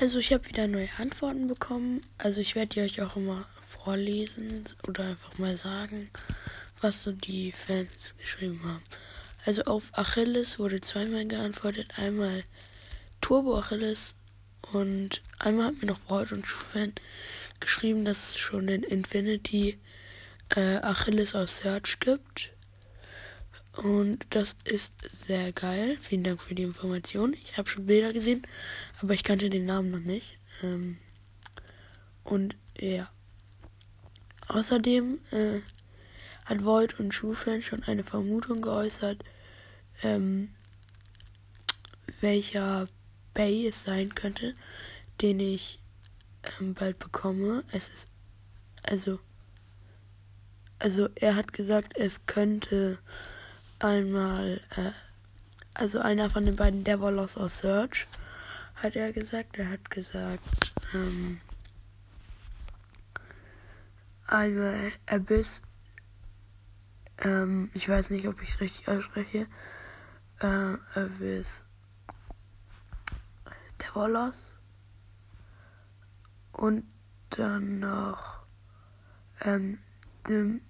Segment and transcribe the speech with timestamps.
[0.00, 2.00] Also ich habe wieder neue Antworten bekommen.
[2.18, 6.10] Also ich werde die euch auch immer vorlesen oder einfach mal sagen,
[6.80, 8.82] was so die Fans geschrieben haben.
[9.46, 11.98] Also auf Achilles wurde zweimal geantwortet.
[11.98, 12.42] Einmal
[13.20, 14.14] Turbo Achilles
[14.72, 16.92] und einmal hat mir noch Freud und Fan
[17.60, 19.78] geschrieben, dass es schon den Infinity
[20.56, 22.50] äh, Achilles aus Search gibt.
[23.76, 25.98] Und das ist sehr geil.
[26.00, 27.34] Vielen Dank für die Information.
[27.34, 28.46] Ich habe schon Bilder gesehen,
[29.00, 30.38] aber ich kannte den Namen noch nicht.
[30.62, 30.98] Ähm
[32.22, 33.10] und ja.
[34.48, 35.60] Außerdem äh,
[36.44, 39.24] hat Void und Schufan schon eine Vermutung geäußert,
[40.02, 40.50] ähm,
[42.20, 42.86] welcher
[43.32, 44.54] Bay es sein könnte,
[45.20, 45.80] den ich
[46.60, 47.64] ähm, bald bekomme.
[47.72, 48.08] Es ist
[48.82, 49.18] also
[50.78, 52.98] also er hat gesagt, es könnte
[53.84, 54.90] einmal, äh,
[55.74, 58.06] also einer von den beiden Devolos aus Search,
[58.76, 59.58] hat er gesagt.
[59.58, 61.40] Er hat gesagt, ähm,
[64.26, 65.62] einmal Abyss,
[67.18, 69.46] ähm, ich weiß nicht, ob ich es richtig ausspreche,
[70.40, 71.62] äh, Abyss
[73.80, 74.56] Devolos
[76.52, 76.84] und
[77.30, 78.44] dann noch
[79.42, 79.78] ähm,
[80.28, 80.62] dem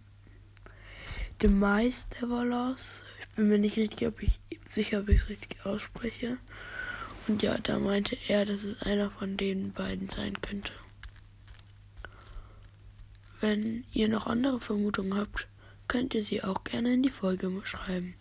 [1.44, 3.00] Demise Devolos.
[3.22, 6.38] Ich bin mir nicht richtig ob ich, sicher, ob ich es richtig ausspreche.
[7.28, 10.72] Und ja, da meinte er, dass es einer von den beiden sein könnte.
[13.42, 15.46] Wenn ihr noch andere Vermutungen habt,
[15.86, 18.14] könnt ihr sie auch gerne in die Folge schreiben.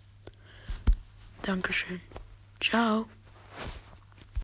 [1.43, 2.01] Dankeschön.
[2.59, 3.07] Ciao.